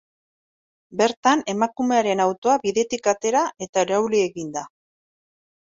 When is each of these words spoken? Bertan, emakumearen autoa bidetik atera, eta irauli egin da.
Bertan, 1.01 1.43
emakumearen 1.53 2.23
autoa 2.25 2.57
bidetik 2.65 3.13
atera, 3.15 3.47
eta 3.69 3.87
irauli 3.89 4.25
egin 4.31 4.53
da. 4.59 4.69